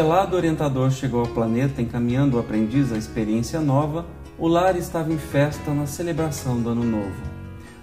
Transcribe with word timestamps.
Quando 0.00 0.06
o 0.06 0.12
desvelado 0.12 0.36
orientador 0.36 0.90
chegou 0.90 1.20
ao 1.20 1.26
planeta 1.26 1.82
encaminhando 1.82 2.38
o 2.38 2.40
aprendiz 2.40 2.90
à 2.90 2.96
experiência 2.96 3.60
nova, 3.60 4.06
o 4.38 4.48
lar 4.48 4.74
estava 4.74 5.12
em 5.12 5.18
festa 5.18 5.74
na 5.74 5.84
celebração 5.84 6.58
do 6.58 6.70
Ano 6.70 6.84
Novo. 6.84 7.20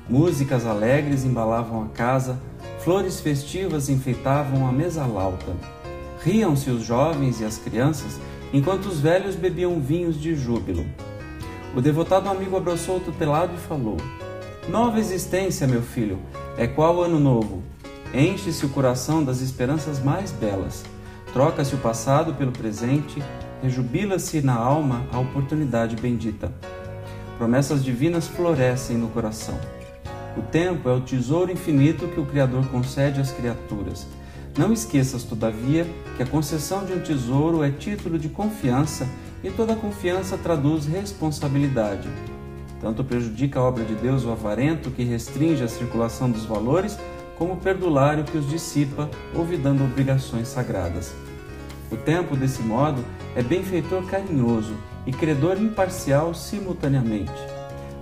Músicas 0.10 0.66
alegres 0.66 1.24
embalavam 1.24 1.84
a 1.84 1.90
casa, 1.90 2.40
flores 2.80 3.20
festivas 3.20 3.88
enfeitavam 3.88 4.68
a 4.68 4.72
mesa 4.72 5.06
lauta. 5.06 5.56
Riam-se 6.24 6.72
os 6.72 6.84
jovens 6.84 7.40
e 7.40 7.46
as 7.46 7.60
crianças, 7.60 8.20
enquanto 8.52 8.88
os 8.88 9.00
velhos 9.00 9.36
bebiam 9.36 9.80
vinhos 9.80 10.20
de 10.20 10.34
júbilo. 10.34 10.88
O 11.76 11.82
devotado 11.82 12.30
amigo 12.30 12.58
abraçou 12.58 12.98
o 12.98 13.02
tutelado 13.02 13.54
e 13.54 13.60
falou: 13.60 13.98
Nova 14.68 15.00
existência, 15.00 15.68
meu 15.68 15.84
filho, 15.84 16.18
é 16.58 16.66
qual 16.66 17.00
ano 17.00 17.20
novo? 17.20 17.62
Enche-se 18.12 18.66
o 18.66 18.70
coração 18.70 19.24
das 19.24 19.40
esperanças 19.40 20.04
mais 20.04 20.32
belas. 20.32 20.84
Troca-se 21.38 21.76
o 21.76 21.78
passado 21.78 22.34
pelo 22.34 22.52
presente, 22.52 23.22
rejubila-se 23.62 24.42
na 24.42 24.56
alma 24.56 25.06
a 25.14 25.20
oportunidade 25.20 25.96
bendita. 25.96 26.52
Promessas 27.38 27.84
divinas 27.84 28.28
florescem 28.28 28.98
no 28.98 29.08
coração. 29.10 29.54
O 30.36 30.42
tempo 30.42 30.90
é 30.90 30.94
o 30.94 31.02
tesouro 31.02 31.52
infinito 31.52 32.08
que 32.08 32.20
o 32.20 32.26
Criador 32.26 32.66
concede 32.70 33.22
às 33.22 33.32
criaturas. 33.32 34.08
Não 34.58 34.74
esqueças, 34.74 35.22
todavia, 35.22 35.86
que 36.16 36.24
a 36.24 36.26
concessão 36.26 36.84
de 36.84 36.94
um 36.94 37.02
tesouro 37.02 37.64
é 37.64 37.70
título 37.70 38.18
de 38.18 38.30
confiança 38.30 39.08
e 39.44 39.52
toda 39.52 39.76
confiança 39.76 40.40
traduz 40.40 40.88
responsabilidade. 40.88 42.10
Tanto 42.82 43.04
prejudica 43.04 43.60
a 43.60 43.64
obra 43.64 43.86
de 43.86 43.94
Deus 43.94 44.26
o 44.26 44.32
avarento 44.32 44.90
que 44.90 45.04
restringe 45.04 45.64
a 45.64 45.68
circulação 45.68 46.32
dos 46.32 46.46
valores, 46.46 46.98
como 47.38 47.54
o 47.54 47.58
perdulário 47.58 48.24
que 48.24 48.40
os 48.40 48.50
dissipa, 48.50 49.08
olvidando 49.36 49.84
obrigações 49.84 50.48
sagradas. 50.48 51.27
O 51.92 51.96
tempo, 51.96 52.36
desse 52.36 52.62
modo, 52.62 53.04
é 53.36 53.42
benfeitor 53.42 54.04
carinhoso 54.06 54.76
e 55.06 55.12
credor 55.12 55.58
imparcial 55.58 56.34
simultaneamente. 56.34 57.32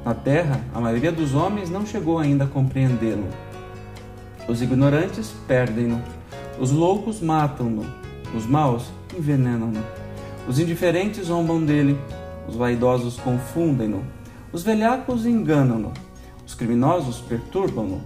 Na 0.03 0.14
terra, 0.14 0.61
a 0.73 0.80
maioria 0.80 1.11
dos 1.11 1.33
homens 1.33 1.69
não 1.69 1.86
chegou 1.86 2.17
ainda 2.17 2.45
a 2.45 2.47
compreendê-lo. 2.47 3.28
Os 4.47 4.61
ignorantes 4.61 5.33
perdem-no, 5.47 6.02
os 6.59 6.72
loucos 6.72 7.22
matam-no, 7.22 7.86
os 8.36 8.45
maus 8.45 8.91
envenenam-no. 9.17 9.83
Os 10.47 10.59
indiferentes 10.59 11.28
zombam 11.28 11.63
dele, 11.63 12.00
os 12.47 12.56
vaidosos 12.56 13.17
confundem-no, 13.17 14.03
os 14.52 14.63
velhacos 14.63 15.25
enganam-no, 15.25 15.91
os 16.45 16.53
criminosos 16.53 17.19
perturbam-no, 17.22 18.02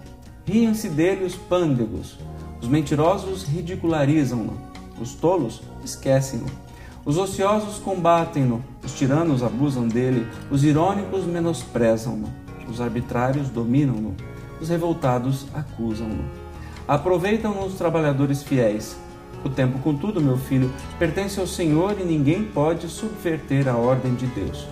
riem-se 0.45 0.89
dele 0.89 1.25
os 1.25 1.35
pândegos, 1.35 2.17
os 2.61 2.67
mentirosos 2.67 3.43
ridicularizam-no, 3.43 4.68
os 4.99 5.13
tolos 5.13 5.61
esquecem-no, 5.83 6.47
os 7.05 7.17
ociosos 7.17 7.77
combatem-no, 7.79 8.63
os 8.83 8.93
tiranos 8.93 9.41
abusam 9.41 9.87
dele, 9.87 10.27
os 10.51 10.63
irônicos 10.63 11.25
menosprezam-no, 11.25 12.29
os 12.69 12.81
arbitrários 12.81 13.49
dominam-no, 13.49 14.15
os 14.61 14.69
revoltados 14.69 15.47
acusam-no. 15.53 16.23
Aproveitam-no 16.87 17.65
os 17.65 17.75
trabalhadores 17.75 18.43
fiéis, 18.43 18.97
o 19.43 19.49
tempo, 19.49 19.79
contudo, 19.79 20.19
meu 20.19 20.37
filho, 20.37 20.71
pertence 20.97 21.39
ao 21.39 21.47
Senhor 21.47 21.95
e 21.99 22.03
ninguém 22.03 22.43
pode 22.43 22.89
subverter 22.89 23.69
a 23.69 23.75
ordem 23.77 24.13
de 24.13 24.27
Deus. 24.27 24.67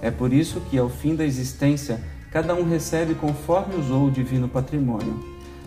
É 0.00 0.10
por 0.10 0.32
isso 0.32 0.60
que, 0.70 0.78
ao 0.78 0.88
fim 0.88 1.14
da 1.14 1.24
existência, 1.24 2.02
cada 2.30 2.54
um 2.54 2.64
recebe 2.64 3.14
conforme 3.14 3.76
usou 3.76 4.06
o 4.06 4.10
divino 4.10 4.48
patrimônio. 4.48 5.22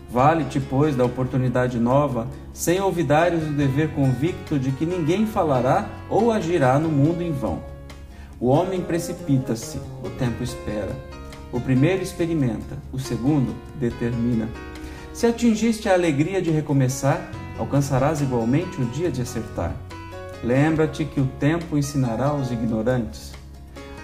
Vale-te, 0.09 0.59
pois, 0.59 0.95
da 0.95 1.03
oportunidade 1.03 1.79
nova, 1.79 2.27
sem 2.53 2.79
olvidares 2.79 3.43
o 3.43 3.51
dever 3.51 3.89
convicto 3.89 4.57
de 4.57 4.71
que 4.71 4.85
ninguém 4.85 5.25
falará 5.25 5.89
ou 6.09 6.31
agirá 6.31 6.79
no 6.79 6.89
mundo 6.89 7.21
em 7.21 7.31
vão. 7.31 7.61
O 8.39 8.47
homem 8.47 8.81
precipita-se, 8.81 9.79
o 10.03 10.09
tempo 10.11 10.43
espera. 10.43 10.95
O 11.51 11.59
primeiro 11.59 12.03
experimenta, 12.03 12.77
o 12.91 12.99
segundo 12.99 13.55
determina. 13.79 14.47
Se 15.13 15.25
atingiste 15.25 15.87
a 15.87 15.93
alegria 15.93 16.41
de 16.41 16.51
recomeçar, 16.51 17.29
alcançarás 17.57 18.21
igualmente 18.21 18.81
o 18.81 18.85
dia 18.85 19.09
de 19.09 19.21
acertar. 19.21 19.73
Lembra-te 20.43 21.05
que 21.05 21.21
o 21.21 21.27
tempo 21.39 21.77
ensinará 21.77 22.33
os 22.33 22.51
ignorantes, 22.51 23.33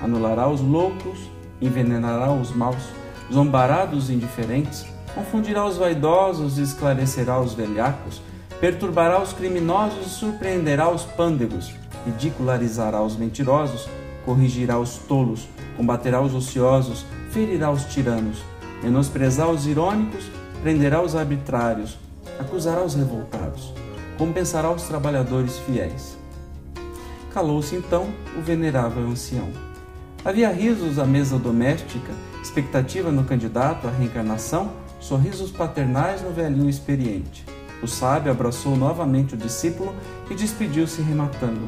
anulará 0.01 0.47
os 0.47 0.61
loucos, 0.61 1.19
envenenará 1.61 2.31
os 2.31 2.55
maus, 2.55 2.83
zombará 3.31 3.85
dos 3.85 4.09
indiferentes, 4.09 4.85
confundirá 5.13 5.65
os 5.65 5.77
vaidosos 5.77 6.57
e 6.57 6.61
esclarecerá 6.61 7.39
os 7.39 7.53
velhacos, 7.53 8.21
perturbará 8.59 9.21
os 9.21 9.33
criminosos 9.33 10.05
e 10.05 10.09
surpreenderá 10.09 10.89
os 10.89 11.03
pândegos, 11.03 11.73
ridicularizará 12.05 13.01
os 13.01 13.15
mentirosos, 13.15 13.89
corrigirá 14.25 14.79
os 14.79 14.97
tolos, 14.97 15.47
combaterá 15.75 16.21
os 16.21 16.33
ociosos, 16.33 17.05
ferirá 17.31 17.71
os 17.71 17.85
tiranos, 17.85 18.43
menosprezará 18.83 19.49
os 19.49 19.65
irônicos, 19.65 20.25
prenderá 20.61 21.01
os 21.01 21.15
arbitrários, 21.15 21.97
acusará 22.39 22.83
os 22.83 22.93
revoltados, 22.93 23.73
compensará 24.17 24.69
os 24.71 24.83
trabalhadores 24.83 25.57
fiéis. 25.59 26.17
Calou-se 27.33 27.75
então 27.75 28.09
o 28.37 28.41
venerável 28.41 29.03
ancião. 29.07 29.49
Havia 30.23 30.51
risos 30.51 30.99
à 30.99 31.05
mesa 31.05 31.39
doméstica, 31.39 32.11
expectativa 32.43 33.11
no 33.11 33.23
candidato 33.23 33.87
à 33.87 33.91
reencarnação, 33.91 34.71
sorrisos 35.01 35.51
paternais 35.51 36.21
no 36.21 36.31
velhinho 36.31 36.69
experiente. 36.69 37.43
O 37.83 37.87
sábio 37.87 38.31
abraçou 38.31 38.77
novamente 38.77 39.33
o 39.33 39.37
discípulo 39.37 39.93
e 40.29 40.35
despediu-se 40.35 41.01
rematando: 41.01 41.67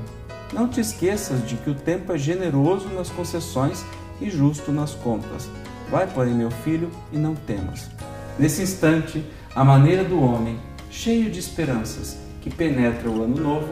Não 0.54 0.70
te 0.70 0.80
esqueças 0.80 1.46
de 1.46 1.56
que 1.56 1.70
o 1.70 1.76
tempo 1.76 2.14
é 2.14 2.18
generoso 2.18 2.88
nas 2.90 3.10
concessões 3.10 3.84
e 4.22 4.30
justo 4.30 4.72
nas 4.72 4.94
contas. 4.94 5.50
Vai, 5.90 6.08
porém, 6.08 6.34
meu 6.34 6.52
filho, 6.52 6.90
e 7.12 7.18
não 7.18 7.36
temas. 7.36 7.90
Nesse 8.38 8.62
instante, 8.62 9.26
à 9.56 9.64
maneira 9.64 10.04
do 10.04 10.22
homem, 10.22 10.58
cheio 10.90 11.30
de 11.30 11.40
esperanças, 11.40 12.18
que 12.42 12.50
penetra 12.50 13.10
o 13.10 13.24
ano 13.24 13.36
novo, 13.36 13.70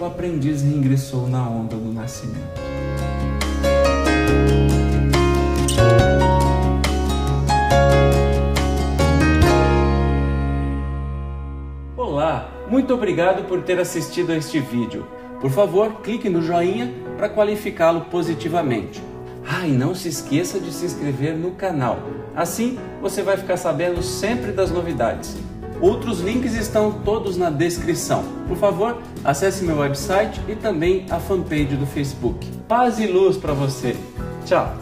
o 0.00 0.04
aprendiz 0.04 0.62
reingressou 0.62 1.28
na 1.28 1.46
onda 1.46 1.76
do 1.76 1.92
nascimento. 1.92 2.60
Muito 12.70 12.94
obrigado 12.94 13.48
por 13.48 13.62
ter 13.62 13.80
assistido 13.80 14.30
a 14.30 14.36
este 14.36 14.60
vídeo. 14.60 15.04
Por 15.40 15.50
favor, 15.50 16.00
clique 16.02 16.30
no 16.30 16.40
joinha 16.40 16.94
para 17.16 17.28
qualificá-lo 17.28 18.02
positivamente. 18.02 19.02
Ah, 19.44 19.66
e 19.66 19.72
não 19.72 19.94
se 19.94 20.08
esqueça 20.08 20.60
de 20.60 20.72
se 20.72 20.86
inscrever 20.86 21.36
no 21.36 21.50
canal. 21.50 21.98
Assim 22.36 22.78
você 23.02 23.22
vai 23.22 23.36
ficar 23.36 23.56
sabendo 23.56 24.02
sempre 24.02 24.52
das 24.52 24.70
novidades. 24.70 25.36
Outros 25.80 26.20
links 26.20 26.54
estão 26.54 26.92
todos 26.92 27.36
na 27.36 27.50
descrição. 27.50 28.22
Por 28.46 28.56
favor, 28.56 28.98
acesse 29.24 29.64
meu 29.64 29.78
website 29.78 30.40
e 30.46 30.54
também 30.54 31.06
a 31.10 31.18
fanpage 31.18 31.76
do 31.76 31.86
Facebook. 31.86 32.46
Paz 32.68 33.00
e 33.00 33.06
luz 33.06 33.36
para 33.36 33.54
você. 33.54 33.96
Tchau. 34.44 34.76